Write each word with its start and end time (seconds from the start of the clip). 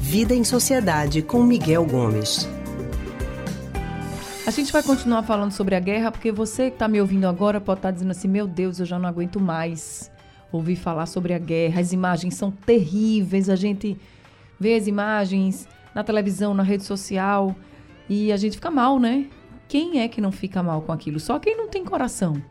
Vida 0.00 0.34
em 0.34 0.42
Sociedade 0.42 1.22
com 1.22 1.44
Miguel 1.44 1.86
Gomes. 1.86 2.48
A 4.44 4.50
gente 4.50 4.72
vai 4.72 4.82
continuar 4.82 5.22
falando 5.22 5.52
sobre 5.52 5.76
a 5.76 5.80
guerra 5.80 6.10
porque 6.10 6.32
você 6.32 6.68
que 6.68 6.74
está 6.74 6.88
me 6.88 7.00
ouvindo 7.00 7.26
agora 7.26 7.60
pode 7.60 7.78
estar 7.78 7.90
tá 7.90 7.92
dizendo 7.92 8.10
assim: 8.10 8.26
meu 8.26 8.48
Deus, 8.48 8.80
eu 8.80 8.86
já 8.86 8.98
não 8.98 9.08
aguento 9.08 9.38
mais 9.38 10.10
ouvir 10.50 10.74
falar 10.74 11.06
sobre 11.06 11.32
a 11.32 11.38
guerra. 11.38 11.80
As 11.80 11.92
imagens 11.92 12.34
são 12.34 12.50
terríveis, 12.50 13.48
a 13.48 13.54
gente 13.54 13.96
vê 14.58 14.74
as 14.74 14.88
imagens 14.88 15.68
na 15.94 16.02
televisão, 16.02 16.54
na 16.54 16.64
rede 16.64 16.82
social 16.82 17.54
e 18.08 18.32
a 18.32 18.36
gente 18.36 18.56
fica 18.56 18.70
mal, 18.70 18.98
né? 18.98 19.26
Quem 19.68 20.00
é 20.00 20.08
que 20.08 20.20
não 20.20 20.32
fica 20.32 20.60
mal 20.60 20.82
com 20.82 20.90
aquilo? 20.90 21.20
Só 21.20 21.38
quem 21.38 21.56
não 21.56 21.68
tem 21.68 21.84
coração. 21.84 22.42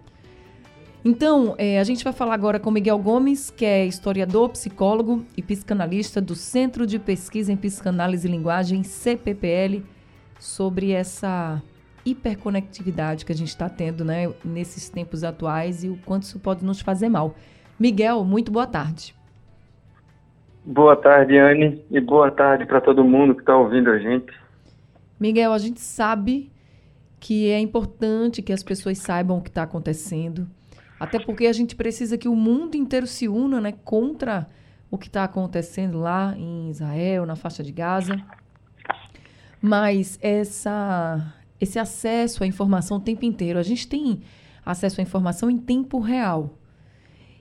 Então, 1.04 1.56
é, 1.58 1.80
a 1.80 1.84
gente 1.84 2.04
vai 2.04 2.14
falar 2.14 2.36
agora 2.36 2.60
com 2.60 2.70
Miguel 2.70 3.00
Gomes, 3.00 3.50
que 3.50 3.66
é 3.66 3.86
historiador, 3.86 4.50
psicólogo 4.50 5.26
e 5.36 5.42
psicanalista 5.42 6.22
do 6.22 6.36
Centro 6.36 6.86
de 6.86 7.00
Pesquisa 7.00 7.52
em 7.52 7.58
Psicanálise 7.58 8.28
e 8.28 8.32
Linguagem, 8.32 8.84
CPPL, 8.84 9.84
sobre 10.40 10.92
essa 10.92 11.62
hiperconectividade 12.06 13.26
que 13.26 13.32
a 13.32 13.36
gente 13.36 13.50
está 13.50 13.68
tendo 13.68 14.06
né, 14.06 14.32
nesses 14.46 14.90
tempos 14.90 15.24
atuais 15.24 15.84
e 15.84 15.90
o 15.90 15.98
quanto 16.06 16.24
isso 16.24 16.40
pode 16.40 16.64
nos 16.64 16.82
fazer 16.82 17.10
mal. 17.10 17.36
Miguel, 17.80 18.24
muito 18.24 18.52
boa 18.52 18.68
tarde. 18.68 19.16
Boa 20.64 20.96
tarde, 20.96 21.36
Anne, 21.36 21.84
e 21.90 22.00
boa 22.00 22.30
tarde 22.30 22.68
para 22.68 22.80
todo 22.80 23.04
mundo 23.04 23.34
que 23.34 23.42
está 23.42 23.58
ouvindo 23.58 23.90
a 23.90 23.98
gente. 23.98 24.32
Miguel, 25.20 25.52
a 25.52 25.58
gente 25.58 25.82
sabe 25.82 26.52
que 27.20 27.50
é 27.50 27.60
importante 27.60 28.44
que 28.44 28.54
as 28.54 28.62
pessoas 28.62 29.00
saibam 29.00 29.40
o 29.40 29.42
que 29.42 29.50
está 29.50 29.64
acontecendo, 29.64 30.48
até 31.02 31.18
porque 31.18 31.48
a 31.48 31.54
gente 31.54 31.76
precisa 31.76 32.16
que 32.16 32.28
o 32.28 32.36
mundo 32.36 32.76
inteiro 32.76 33.08
se 33.08 33.28
una 33.28 33.60
né, 33.60 33.72
contra 33.72 34.48
o 34.92 35.00
que 35.00 35.08
está 35.08 35.24
acontecendo 35.24 36.00
lá 36.00 36.36
em 36.38 36.70
Israel, 36.70 37.26
na 37.26 37.36
faixa 37.36 37.64
de 37.64 37.72
Gaza. 37.72 38.24
Mas 39.60 40.20
essa 40.22 41.34
esse 41.60 41.80
acesso 41.80 42.44
à 42.44 42.48
informação 42.48 42.98
o 42.98 43.00
tempo 43.00 43.26
inteiro. 43.26 43.58
A 43.58 43.64
gente 43.64 43.88
tem 43.88 44.22
acesso 44.64 45.02
à 45.02 45.04
informação 45.04 45.50
em 45.50 45.58
tempo 45.58 45.98
real. 45.98 46.56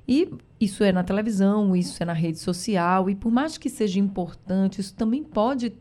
E 0.08 0.32
isso 0.58 0.82
é 0.82 0.90
na 0.90 1.04
televisão, 1.04 1.76
isso 1.76 2.02
é 2.02 2.06
na 2.06 2.14
rede 2.14 2.38
social, 2.38 3.10
e 3.10 3.14
por 3.14 3.30
mais 3.30 3.58
que 3.58 3.68
seja 3.68 4.00
importante, 4.00 4.80
isso 4.80 4.94
também 4.94 5.22
pode 5.22 5.74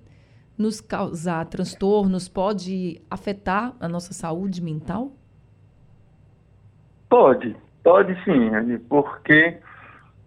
nos 0.57 0.81
causar 0.81 1.45
transtornos, 1.45 2.27
pode 2.27 3.01
afetar 3.09 3.73
a 3.79 3.87
nossa 3.87 4.13
saúde 4.13 4.61
mental? 4.61 5.13
Pode, 7.07 7.55
pode 7.83 8.15
sim, 8.23 8.51
porque 8.89 9.57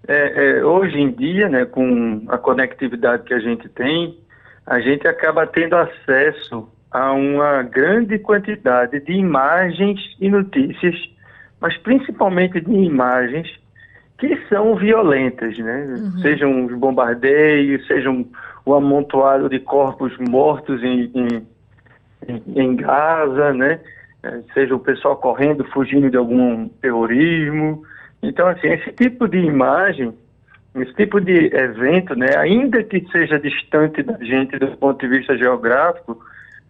é, 0.09 0.59
é, 0.59 0.65
hoje 0.65 0.99
em 0.99 1.11
dia, 1.13 1.49
né, 1.49 1.65
com 1.65 2.25
a 2.29 2.39
conectividade 2.39 3.23
que 3.25 3.35
a 3.35 3.39
gente 3.39 3.69
tem, 3.69 4.19
a 4.67 4.81
gente 4.81 5.07
acaba 5.07 5.47
tendo 5.47 5.77
acesso 5.77 6.69
a 6.91 7.13
uma 7.13 7.63
grande 7.63 8.19
quantidade 8.19 9.01
de 9.01 9.13
imagens 9.13 10.01
e 10.21 10.29
notícias, 10.29 10.95
mas 11.61 11.77
principalmente 11.79 12.61
de 12.61 12.73
imagens 12.73 13.49
que 14.19 14.37
são 14.49 14.77
violentas, 14.77 15.57
né? 15.59 15.85
Uhum. 15.89 16.19
Sejam 16.21 16.67
os 16.67 16.75
bombardeios, 16.75 17.85
sejam 17.87 18.27
o 18.65 18.75
amontoado 18.75 19.49
de 19.49 19.59
corpos 19.59 20.17
mortos 20.19 20.83
em, 20.83 21.11
em, 22.29 22.43
em 22.55 22.77
Gaza, 22.77 23.53
né? 23.53 23.81
É, 24.23 24.41
seja 24.55 24.75
o 24.75 24.79
pessoal 24.79 25.17
correndo, 25.17 25.65
fugindo 25.73 26.09
de 26.11 26.17
algum 26.17 26.69
terrorismo. 26.69 27.83
Então, 28.23 28.47
assim, 28.47 28.69
esse 28.69 28.93
tipo 28.93 29.27
de 29.27 29.39
imagem, 29.39 30.15
esse 30.77 30.95
tipo 30.95 31.21
de 31.21 31.55
evento, 31.55 32.15
né, 32.15 32.37
ainda 32.37 32.83
que 32.85 33.05
seja 33.11 33.39
distante 33.39 34.03
da 34.03 34.17
gente 34.19 34.59
do 34.59 34.77
ponto 34.77 35.01
de 35.01 35.09
vista 35.09 35.37
geográfico, 35.37 36.25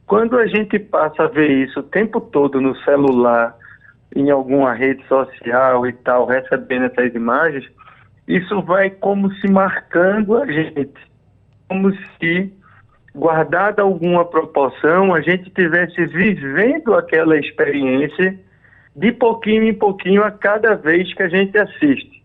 quando 0.07 0.39
a 0.39 0.47
gente 0.47 0.79
passa 0.79 1.25
a 1.25 1.29
ver 1.29 1.51
isso 1.51 1.81
o 1.81 1.85
tempo 1.85 2.21
todo 2.21 2.61
no 2.61 2.75
celular, 2.79 3.55
em 4.15 4.31
alguma 4.31 4.75
rede 4.75 5.07
social 5.07 5.87
e 5.87 5.93
tal, 5.93 6.27
recebendo 6.27 6.87
essas 6.87 7.15
imagens, 7.15 7.67
isso 8.27 8.63
vai 8.63 8.91
como 8.91 9.33
se 9.35 9.51
marcando 9.51 10.37
a 10.37 10.47
gente, 10.47 10.93
como 11.69 11.93
se, 11.93 12.53
guardada 13.15 13.83
alguma 13.83 14.25
proporção, 14.25 15.15
a 15.15 15.21
gente 15.21 15.51
tivesse 15.51 16.07
vivendo 16.07 16.95
aquela 16.95 17.37
experiência 17.37 18.39
de 18.95 19.13
pouquinho 19.13 19.65
em 19.65 19.75
pouquinho 19.75 20.23
a 20.23 20.31
cada 20.31 20.75
vez 20.75 21.13
que 21.15 21.23
a 21.23 21.29
gente 21.29 21.57
assiste. 21.57 22.23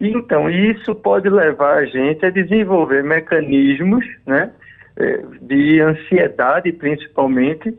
Então, 0.00 0.48
isso 0.48 0.94
pode 0.94 1.28
levar 1.28 1.78
a 1.78 1.84
gente 1.84 2.24
a 2.24 2.30
desenvolver 2.30 3.02
mecanismos, 3.02 4.04
né? 4.26 4.52
É, 4.96 5.22
de 5.42 5.80
ansiedade, 5.80 6.72
principalmente, 6.72 7.72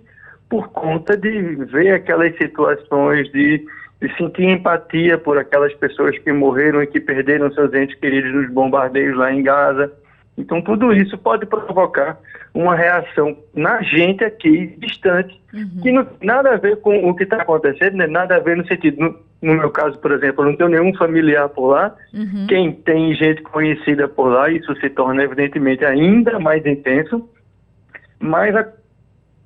por 0.50 0.70
conta 0.70 1.18
de 1.18 1.30
ver 1.66 1.94
aquelas 1.94 2.36
situações 2.38 3.30
de, 3.32 3.66
de, 4.02 4.18
sentir 4.18 4.46
empatia 4.46 5.18
por 5.18 5.38
aquelas 5.38 5.74
pessoas 5.76 6.18
que 6.18 6.32
morreram 6.32 6.82
e 6.82 6.88
que 6.88 7.00
perderam 7.00 7.52
seus 7.52 7.74
entes 7.74 7.98
queridos 8.00 8.34
nos 8.34 8.50
bombardeios 8.50 9.18
lá 9.18 9.34
em 9.34 9.44
Gaza. 9.44 9.92
Então, 10.40 10.62
tudo 10.62 10.94
isso 10.94 11.18
pode 11.18 11.46
provocar 11.46 12.18
uma 12.54 12.74
reação 12.74 13.38
na 13.54 13.82
gente 13.82 14.24
aqui, 14.24 14.74
distante, 14.78 15.40
uhum. 15.54 15.82
que 15.82 15.92
não 15.92 16.06
tem 16.06 16.28
nada 16.28 16.54
a 16.54 16.58
ver 16.58 16.78
com 16.78 17.10
o 17.10 17.14
que 17.14 17.24
está 17.24 17.42
acontecendo, 17.42 17.98
né? 17.98 18.08
nada 18.08 18.38
a 18.38 18.40
ver 18.40 18.56
no 18.56 18.66
sentido, 18.66 19.00
no, 19.00 19.16
no, 19.42 19.60
meu 19.60 19.70
caso, 19.70 20.00
por 20.00 20.12
exemplo, 20.14 20.44
eu 20.44 20.50
não 20.50 20.56
tenho 20.56 20.70
nenhum 20.70 20.96
familiar 20.96 21.50
por 21.50 21.68
lá, 21.68 21.94
uhum. 22.14 22.48
quem 22.48 22.72
tem 22.72 23.14
gente 23.16 23.42
conhecida 23.42 24.08
por 24.08 24.30
lá, 24.30 24.50
isso 24.50 24.74
se 24.78 24.90
torna 24.90 25.24
evidentemente 25.24 25.84
ainda 25.84 26.40
mais 26.40 26.66
intenso, 26.66 27.30
mas 28.20 28.56
a 28.56 28.66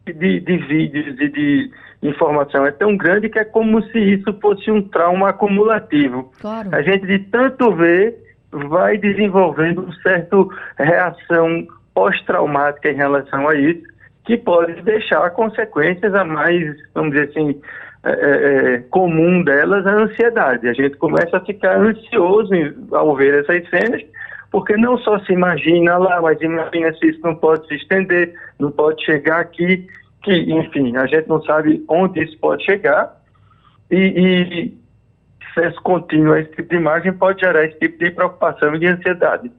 de, 0.05 0.39
de 0.41 0.57
vídeos 0.57 1.19
e 1.19 1.29
de 1.29 1.71
informação 2.01 2.65
é 2.65 2.71
tão 2.71 2.97
grande 2.97 3.29
que 3.29 3.39
é 3.39 3.45
como 3.45 3.81
se 3.83 3.97
isso 3.97 4.33
fosse 4.41 4.69
um 4.69 4.81
trauma 4.81 5.29
acumulativo. 5.29 6.31
Claro. 6.41 6.69
A 6.73 6.81
gente 6.81 7.07
de 7.07 7.19
tanto 7.19 7.73
ver 7.73 8.22
vai 8.69 8.97
desenvolvendo 8.97 9.83
uma 9.83 9.95
certa 10.01 10.37
reação 10.77 11.67
pós-traumática 11.93 12.91
em 12.91 12.95
relação 12.95 13.47
a 13.47 13.55
isso, 13.55 13.83
que 14.25 14.37
pode 14.37 14.81
deixar 14.81 15.29
consequências 15.31 16.13
a 16.13 16.23
mais, 16.23 16.75
vamos 16.93 17.11
dizer 17.11 17.29
assim, 17.29 17.61
é, 18.05 18.11
é, 18.11 18.75
é, 18.75 18.77
comum 18.89 19.43
delas, 19.43 19.85
a 19.85 19.93
ansiedade. 19.93 20.67
A 20.67 20.73
gente 20.73 20.95
começa 20.97 21.37
a 21.37 21.41
ficar 21.41 21.77
ansioso 21.77 22.51
ao 22.91 23.15
ver 23.15 23.33
essas 23.39 23.69
cenas, 23.69 24.01
porque 24.51 24.77
não 24.77 24.97
só 24.97 25.19
se 25.19 25.33
imagina 25.33 25.97
lá, 25.97 26.21
mas 26.21 26.39
imagina 26.41 26.93
se 26.93 27.09
isso 27.09 27.19
não 27.23 27.35
pode 27.35 27.67
se 27.67 27.75
estender, 27.75 28.33
não 28.59 28.71
pode 28.71 29.03
chegar 29.03 29.39
aqui, 29.39 29.87
que, 30.21 30.33
enfim, 30.33 30.95
a 30.95 31.05
gente 31.05 31.27
não 31.27 31.41
sabe 31.43 31.83
onde 31.87 32.23
isso 32.23 32.37
pode 32.39 32.63
chegar, 32.63 33.13
e, 33.91 33.97
e 33.97 34.82
acesso 35.55 35.81
contínuo 35.81 36.33
a 36.33 36.41
esse 36.41 36.51
tipo 36.51 36.69
de 36.69 36.75
imagem 36.75 37.13
pode 37.13 37.41
gerar 37.41 37.65
esse 37.65 37.77
tipo 37.79 37.97
de 37.97 38.11
preocupação 38.11 38.75
e 38.75 38.79
de 38.79 38.87
ansiedade. 38.87 39.51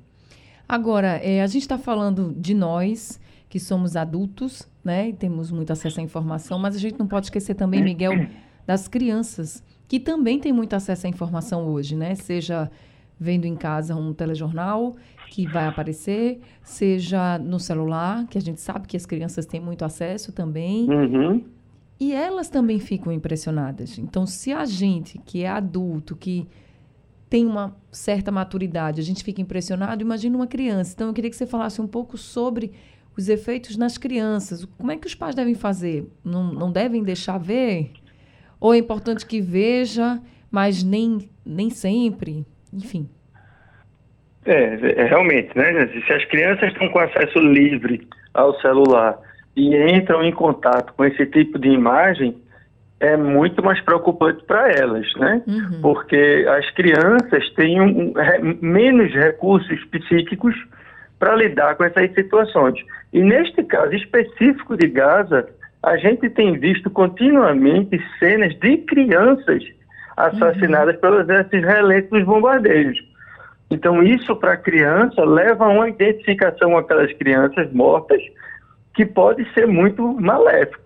Agora, 0.69 1.21
é, 1.23 1.43
a 1.43 1.47
gente 1.47 1.63
está 1.63 1.79
falando 1.79 2.35
de 2.37 2.55
nós, 2.55 3.21
que 3.49 3.61
somos 3.61 3.97
adultos, 3.97 4.69
né, 4.85 5.11
e 5.11 5.13
temos 5.13 5.51
muito 5.51 5.73
acesso 5.73 6.01
à 6.01 6.03
informação, 6.03 6.59
mas 6.59 6.75
a 6.75 6.79
gente 6.79 6.99
não 6.99 7.07
pode 7.07 7.27
esquecer 7.27 7.55
também, 7.55 7.83
Miguel, 7.83 8.13
das 8.67 8.89
crianças, 8.89 9.63
que 9.87 10.01
também 10.01 10.39
têm 10.39 10.53
muito 10.53 10.75
acesso 10.75 11.07
à 11.07 11.11
informação 11.11 11.67
hoje, 11.69 11.95
né, 11.95 12.15
seja 12.15 12.71
vendo 13.19 13.45
em 13.45 13.55
casa 13.55 13.95
um 13.95 14.13
telejornal 14.13 14.97
que 15.31 15.47
vai 15.47 15.67
aparecer, 15.67 16.41
seja 16.63 17.39
no 17.39 17.59
celular, 17.59 18.27
que 18.27 18.39
a 18.39 18.41
gente 18.41 18.61
sabe 18.61 18.87
que 18.87 18.97
as 18.97 19.07
crianças 19.07 19.47
têm 19.47 19.61
muito 19.61 19.85
acesso 19.85 20.33
também. 20.33 20.89
Uhum. 20.89 21.45
E 21.99 22.13
elas 22.13 22.49
também 22.49 22.79
ficam 22.79 23.13
impressionadas. 23.13 23.99
Então, 23.99 24.27
se 24.27 24.53
a 24.53 24.65
gente, 24.65 25.19
que 25.19 25.43
é 25.45 25.49
adulto, 25.49 26.17
que 26.17 26.49
tem 27.31 27.47
uma 27.47 27.77
certa 27.91 28.31
maturidade, 28.31 29.01
a 29.01 29.05
gente 29.05 29.25
fica 29.25 29.41
impressionado, 29.41 30.03
imagina 30.03 30.37
uma 30.37 30.47
criança. 30.47 30.93
Então, 30.95 31.09
eu 31.09 31.15
queria 31.15 31.31
que 31.31 31.37
você 31.37 31.47
falasse 31.47 31.81
um 31.81 31.87
pouco 31.87 32.19
sobre 32.19 32.73
os 33.17 33.29
efeitos 33.29 33.77
nas 33.77 33.97
crianças. 33.97 34.65
Como 34.65 34.91
é 34.91 34.97
que 34.97 35.07
os 35.07 35.15
pais 35.15 35.35
devem 35.35 35.55
fazer? 35.55 36.07
Não, 36.25 36.53
não 36.53 36.71
devem 36.71 37.03
deixar 37.03 37.39
ver? 37.39 37.93
Ou 38.61 38.75
é 38.75 38.79
importante 38.79 39.25
que 39.25 39.41
veja, 39.41 40.21
mas 40.51 40.83
nem, 40.83 41.29
nem 41.45 41.71
sempre? 41.71 42.45
Enfim. 42.73 43.09
É, 44.45 45.01
é, 45.01 45.05
realmente, 45.07 45.57
né? 45.57 45.87
Se 46.07 46.13
as 46.13 46.25
crianças 46.27 46.73
estão 46.73 46.89
com 46.91 46.99
acesso 46.99 47.39
livre 47.39 48.07
ao 48.35 48.61
celular 48.61 49.19
e 49.57 49.77
entram 49.93 50.23
em 50.23 50.33
contato 50.33 50.93
com 50.95 51.05
esse 51.05 51.25
tipo 51.27 51.59
de 51.59 51.69
imagem, 51.69 52.37
é 53.01 53.17
muito 53.17 53.63
mais 53.63 53.81
preocupante 53.81 54.43
para 54.45 54.71
elas, 54.71 55.07
né? 55.17 55.43
Uhum. 55.47 55.81
Porque 55.83 56.47
as 56.49 56.71
crianças 56.71 57.51
têm 57.55 57.81
um, 57.81 58.09
um, 58.09 58.59
menos 58.61 59.13
recursos 59.13 59.85
psíquicos 59.87 60.55
para 61.19 61.37
lidar 61.37 61.77
com 61.77 61.85
essas 61.85 62.13
situações. 62.15 62.75
E 63.13 63.21
neste 63.23 63.63
caso 63.65 63.95
específico 63.95 64.77
de 64.77 64.89
Gaza, 64.89 65.49
a 65.83 65.97
gente 65.97 66.29
tem 66.31 66.59
visto 66.59 66.89
continuamente 66.91 68.03
cenas 68.19 68.55
de 68.59 68.79
crianças 68.79 69.63
assassinadas 70.17 70.95
uhum. 70.95 71.01
pelos 71.01 71.27
relentos 71.51 72.11
dos 72.11 72.25
bombardeios. 72.25 72.99
Então, 73.71 74.03
isso 74.03 74.37
para 74.37 74.53
a 74.53 74.57
criança 74.57 75.25
leva 75.25 75.65
a 75.65 75.69
uma 75.69 75.89
identificação 75.89 76.77
aquelas 76.77 77.13
crianças 77.15 77.73
mortas 77.73 78.23
que 78.95 79.05
pode 79.05 79.45
ser 79.53 79.67
muito 79.67 80.15
maléfico. 80.21 80.85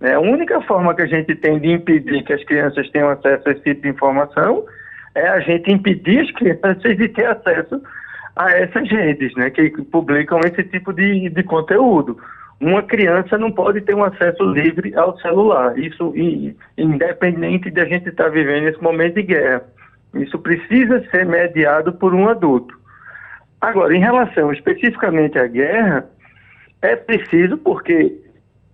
É, 0.00 0.12
a 0.12 0.20
única 0.20 0.60
forma 0.62 0.94
que 0.94 1.02
a 1.02 1.06
gente 1.06 1.34
tem 1.36 1.58
de 1.58 1.72
impedir 1.72 2.22
que 2.22 2.32
as 2.32 2.44
crianças 2.44 2.88
tenham 2.90 3.08
acesso 3.08 3.48
a 3.48 3.52
esse 3.52 3.62
tipo 3.62 3.82
de 3.82 3.88
informação 3.88 4.64
é 5.14 5.26
a 5.28 5.40
gente 5.40 5.72
impedir 5.72 6.20
as 6.20 6.30
crianças 6.32 6.96
de 6.96 7.08
ter 7.08 7.26
acesso 7.26 7.80
a 8.36 8.50
essas 8.50 8.88
redes, 8.90 9.34
né, 9.34 9.48
que 9.48 9.70
publicam 9.84 10.38
esse 10.40 10.62
tipo 10.64 10.92
de, 10.92 11.30
de 11.30 11.42
conteúdo. 11.42 12.18
Uma 12.60 12.82
criança 12.82 13.38
não 13.38 13.50
pode 13.50 13.80
ter 13.82 13.94
um 13.94 14.04
acesso 14.04 14.42
livre 14.44 14.94
ao 14.94 15.18
celular, 15.18 15.78
isso 15.78 16.12
independente 16.76 17.70
de 17.70 17.80
a 17.80 17.84
gente 17.86 18.08
estar 18.08 18.28
vivendo 18.28 18.68
esse 18.68 18.82
momento 18.82 19.14
de 19.14 19.22
guerra. 19.22 19.62
Isso 20.14 20.38
precisa 20.38 21.02
ser 21.10 21.26
mediado 21.26 21.92
por 21.94 22.14
um 22.14 22.28
adulto. 22.28 22.78
Agora, 23.60 23.94
em 23.94 24.00
relação 24.00 24.52
especificamente 24.52 25.38
à 25.38 25.46
guerra, 25.46 26.06
é 26.82 26.96
preciso, 26.96 27.56
porque 27.58 28.16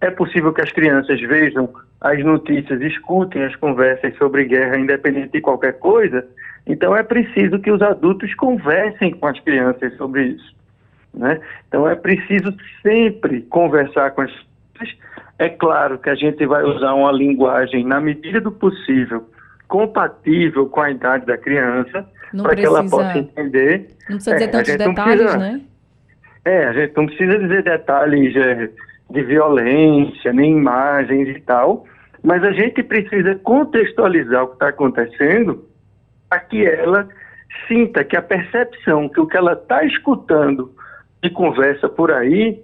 é 0.00 0.10
possível 0.10 0.52
que 0.52 0.60
as 0.60 0.72
crianças 0.72 1.20
vejam 1.20 1.68
as 2.00 2.18
notícias, 2.24 2.80
escutem 2.80 3.44
as 3.44 3.54
conversas 3.56 4.16
sobre 4.16 4.44
guerra, 4.44 4.76
independente 4.76 5.32
de 5.32 5.40
qualquer 5.40 5.78
coisa, 5.78 6.26
então 6.66 6.96
é 6.96 7.02
preciso 7.02 7.58
que 7.60 7.70
os 7.70 7.80
adultos 7.80 8.34
conversem 8.34 9.12
com 9.12 9.26
as 9.26 9.38
crianças 9.40 9.96
sobre 9.96 10.24
isso. 10.24 10.54
Né? 11.14 11.40
Então 11.68 11.88
é 11.88 11.94
preciso 11.94 12.54
sempre 12.82 13.42
conversar 13.42 14.10
com 14.12 14.22
as 14.22 14.30
crianças. 14.30 14.98
É 15.38 15.48
claro 15.48 15.98
que 15.98 16.10
a 16.10 16.14
gente 16.14 16.44
vai 16.46 16.62
usar 16.62 16.94
uma 16.94 17.10
linguagem, 17.10 17.84
na 17.84 18.00
medida 18.00 18.40
do 18.40 18.52
possível, 18.52 19.28
compatível 19.66 20.66
com 20.68 20.80
a 20.80 20.90
idade 20.90 21.26
da 21.26 21.36
criança, 21.36 22.06
para 22.40 22.54
que 22.54 22.64
ela 22.64 22.88
possa 22.88 23.18
entender. 23.18 23.88
Não 24.08 24.16
precisa 24.16 24.36
dizer 24.36 24.44
é, 24.44 24.48
tantos 24.48 24.76
detalhes, 24.76 25.34
né? 25.36 25.60
É, 26.44 26.64
a 26.64 26.72
gente 26.72 26.96
não 26.96 27.06
precisa 27.06 27.38
dizer 27.38 27.62
detalhes 27.62 28.34
é, 28.36 28.68
de 29.10 29.22
violência, 29.22 30.32
nem 30.32 30.52
imagens 30.52 31.28
e 31.28 31.40
tal, 31.40 31.84
mas 32.22 32.42
a 32.42 32.52
gente 32.52 32.82
precisa 32.82 33.34
contextualizar 33.36 34.44
o 34.44 34.48
que 34.48 34.54
está 34.54 34.68
acontecendo 34.68 35.64
para 36.28 36.40
que 36.40 36.64
ela 36.64 37.08
sinta 37.68 38.02
que 38.02 38.16
a 38.16 38.22
percepção 38.22 39.08
que 39.08 39.20
o 39.20 39.26
que 39.26 39.36
ela 39.36 39.52
está 39.52 39.84
escutando 39.84 40.72
de 41.22 41.30
conversa 41.30 41.88
por 41.88 42.10
aí 42.10 42.58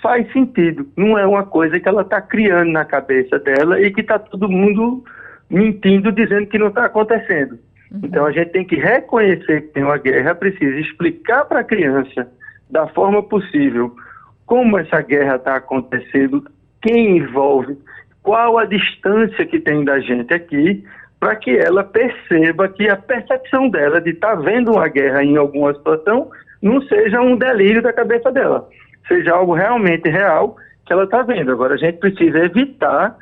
faz 0.00 0.30
sentido. 0.32 0.86
Não 0.96 1.18
é 1.18 1.26
uma 1.26 1.44
coisa 1.44 1.78
que 1.78 1.88
ela 1.88 2.02
está 2.02 2.20
criando 2.22 2.70
na 2.70 2.84
cabeça 2.84 3.38
dela 3.38 3.80
e 3.80 3.90
que 3.90 4.00
está 4.00 4.18
todo 4.18 4.48
mundo 4.48 5.04
mentindo, 5.50 6.12
dizendo 6.12 6.46
que 6.46 6.58
não 6.58 6.68
está 6.68 6.84
acontecendo. 6.84 7.58
Uhum. 7.90 8.00
Então 8.04 8.24
a 8.24 8.30
gente 8.30 8.50
tem 8.52 8.64
que 8.64 8.76
reconhecer 8.76 9.62
que 9.62 9.68
tem 9.74 9.82
uma 9.82 9.98
guerra, 9.98 10.34
precisa 10.34 10.78
explicar 10.78 11.44
para 11.44 11.60
a 11.60 11.64
criança 11.64 12.30
da 12.70 12.86
forma 12.88 13.22
possível 13.22 13.94
como 14.46 14.78
essa 14.78 15.00
guerra 15.00 15.36
está 15.36 15.56
acontecendo, 15.56 16.44
quem 16.82 17.18
envolve, 17.18 17.78
qual 18.22 18.58
a 18.58 18.64
distância 18.64 19.46
que 19.46 19.60
tem 19.60 19.84
da 19.84 20.00
gente 20.00 20.34
aqui, 20.34 20.84
para 21.20 21.36
que 21.36 21.56
ela 21.56 21.84
perceba 21.84 22.68
que 22.68 22.88
a 22.88 22.96
percepção 22.96 23.68
dela 23.68 24.00
de 24.00 24.10
estar 24.10 24.36
tá 24.36 24.42
vendo 24.42 24.72
uma 24.72 24.88
guerra 24.88 25.22
em 25.22 25.36
alguma 25.36 25.72
situação 25.74 26.30
não 26.60 26.82
seja 26.82 27.20
um 27.20 27.36
delírio 27.36 27.82
da 27.82 27.92
cabeça 27.92 28.32
dela, 28.32 28.68
seja 29.06 29.34
algo 29.34 29.54
realmente 29.54 30.08
real 30.08 30.56
que 30.84 30.92
ela 30.92 31.04
está 31.04 31.22
vendo. 31.22 31.52
Agora, 31.52 31.74
a 31.74 31.78
gente 31.78 31.98
precisa 31.98 32.38
evitar 32.38 33.16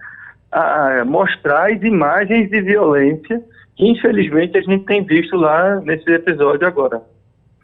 a, 0.50 1.04
mostrar 1.04 1.70
as 1.70 1.82
imagens 1.82 2.48
de 2.48 2.60
violência 2.62 3.42
que, 3.76 3.86
infelizmente, 3.86 4.56
a 4.56 4.62
gente 4.62 4.84
tem 4.86 5.04
visto 5.04 5.36
lá 5.36 5.80
nesse 5.80 6.10
episódio 6.10 6.66
agora. 6.66 7.02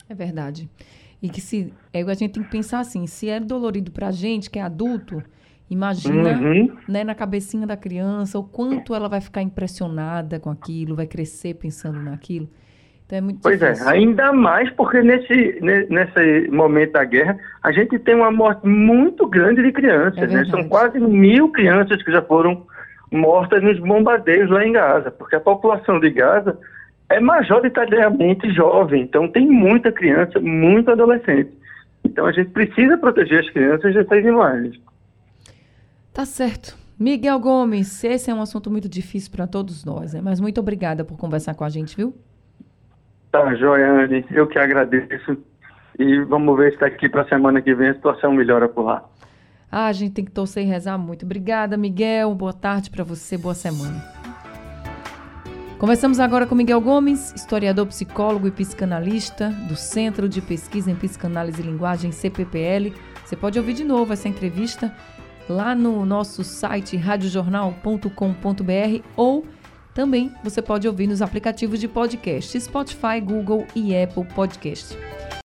É 0.09 0.15
verdade. 0.15 0.69
E 1.25 1.29
que 1.31 1.41
se 1.41 1.73
é, 1.91 2.03
a 2.03 2.13
gente 2.13 2.35
tem 2.35 2.43
que 2.43 2.51
pensar 2.51 2.81
assim, 2.81 3.07
se 3.07 3.31
é 3.31 3.41
dolorido 3.41 3.91
para 3.91 4.09
a 4.09 4.11
gente 4.11 4.51
que 4.51 4.59
é 4.59 4.63
adulto, 4.63 5.23
imagina 5.71 6.39
uhum. 6.39 6.77
né, 6.87 7.03
na 7.03 7.15
cabecinha 7.15 7.67
da 7.67 7.79
criança 7.79 8.39
o 8.39 8.45
quanto 8.45 8.95
ela 8.95 9.09
vai 9.09 9.23
ficar 9.23 9.41
impressionada 9.41 10.39
com 10.39 10.51
aquilo, 10.51 10.95
vai 10.95 11.07
crescer 11.07 11.55
pensando 11.55 11.99
naquilo. 11.99 12.47
Então 13.07 13.17
é 13.17 13.21
muito 13.23 13.41
pois 13.41 13.63
é, 13.63 13.73
difícil. 13.73 13.89
é, 13.89 13.93
ainda 13.95 14.35
mais 14.35 14.69
porque 14.73 15.01
nesse, 15.01 15.61
nesse 15.63 16.51
momento 16.51 16.93
da 16.93 17.05
guerra 17.05 17.39
a 17.63 17.73
gente 17.73 17.99
tem 17.99 18.17
uma 18.17 18.31
morte 18.31 18.67
muito 18.67 19.27
grande 19.27 19.63
de 19.63 19.73
crianças, 19.73 20.25
é 20.25 20.27
né? 20.27 20.45
São 20.51 20.69
quase 20.69 21.01
mil 21.01 21.49
crianças 21.53 22.03
que 22.03 22.13
já 22.13 22.21
foram 22.21 22.67
mortas 23.11 23.63
nos 23.63 23.79
bombardeios 23.79 24.51
lá 24.51 24.63
em 24.63 24.73
Gaza, 24.73 25.11
porque 25.11 25.37
a 25.37 25.41
população 25.41 25.99
de 25.99 26.11
Gaza 26.11 26.59
é 27.15 27.21
majoritariamente 27.21 28.53
jovem, 28.53 29.03
então 29.03 29.29
tem 29.29 29.47
muita 29.47 29.93
criança, 29.93 30.41
muito 30.41 30.91
adolescente. 30.91 31.51
Então 32.05 32.27
a 32.27 32.33
gente 32.33 32.51
precisa 32.51 32.99
proteger 32.99 33.41
as 33.41 33.51
crianças 33.51 33.95
dessas 33.95 34.25
imagens. 34.25 34.81
Tá 36.13 36.25
certo. 36.25 36.77
Miguel 36.99 37.39
Gomes, 37.39 38.05
esse 38.05 38.31
é 38.31 38.35
um 38.35 38.43
assunto 38.43 38.71
muito 38.71 38.89
difícil 38.89 39.31
para 39.33 39.47
todos 39.47 39.85
nós, 39.85 40.15
né? 40.15 40.21
mas 40.23 40.41
muito 40.41 40.61
obrigada 40.61 41.05
por 41.05 41.17
conversar 41.17 41.55
com 41.55 41.65
a 41.65 41.69
gente, 41.69 41.97
viu? 41.97 42.15
Tá, 43.31 43.55
Joiane, 43.55 44.25
eu 44.31 44.47
que 44.47 44.59
agradeço. 44.59 45.37
E 45.99 46.21
vamos 46.21 46.57
ver 46.57 46.73
se 46.73 46.79
daqui 46.79 47.09
para 47.09 47.23
a 47.23 47.29
semana 47.29 47.63
que 47.63 47.75
vem 47.75 47.89
a 47.89 47.95
situação 47.95 48.33
melhora 48.33 48.69
por 48.69 48.83
lá. 48.83 49.05
Ah, 49.71 49.87
a 49.87 49.93
gente 49.93 50.15
tem 50.15 50.25
que 50.25 50.31
torcer 50.31 50.65
e 50.65 50.67
rezar 50.67 50.99
muito. 50.99 51.25
Obrigada, 51.25 51.77
Miguel. 51.77 52.33
Boa 52.35 52.53
tarde 52.53 52.91
para 52.91 53.03
você, 53.03 53.37
boa 53.37 53.55
semana. 53.55 54.24
Conversamos 55.85 56.19
agora 56.19 56.47
com 56.47 56.55
Miguel 56.55 56.81
Gomes, 56.81 57.35
historiador, 57.37 57.87
psicólogo 57.89 58.49
e 58.49 58.51
psicanalista 58.51 59.51
do 59.69 59.77
Centro 59.77 60.27
de 60.27 60.41
Pesquisa 60.41 60.91
em 60.91 60.95
Psicanálise 60.95 61.61
e 61.61 61.67
Linguagem, 61.67 62.11
CPPL. 62.11 62.95
Você 63.23 63.37
pode 63.37 63.59
ouvir 63.59 63.75
de 63.75 63.85
novo 63.85 64.11
essa 64.11 64.27
entrevista 64.27 64.97
lá 65.47 65.75
no 65.75 66.07
nosso 66.07 66.43
site 66.43 66.97
radiojornal.com.br 66.97 69.03
ou 69.15 69.45
também 69.93 70.33
você 70.43 70.63
pode 70.63 70.89
ouvir 70.89 71.07
nos 71.07 71.21
aplicativos 71.21 71.79
de 71.79 71.87
podcast 71.87 72.59
Spotify, 72.59 73.21
Google 73.23 73.67
e 73.77 73.95
Apple 73.95 74.25
Podcast. 74.35 74.97